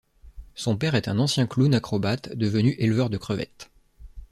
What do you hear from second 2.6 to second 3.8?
éleveur de crevettes.